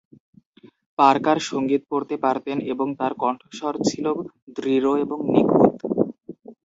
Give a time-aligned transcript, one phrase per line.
[0.99, 4.05] Parker সঙ্গীত পড়তে পারতেন এবং তার কণ্ঠস্বর ছিল
[4.57, 5.79] দৃঢ় এবং নিখুঁত।